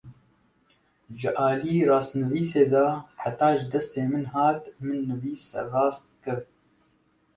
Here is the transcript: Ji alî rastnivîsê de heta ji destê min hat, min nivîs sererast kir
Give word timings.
Ji 1.19 1.29
alî 1.49 1.75
rastnivîsê 1.89 2.65
de 2.73 2.87
heta 3.23 3.49
ji 3.59 3.67
destê 3.73 4.03
min 4.11 4.25
hat, 4.33 4.63
min 4.85 4.99
nivîs 5.09 5.41
sererast 5.51 6.07
kir 6.23 6.39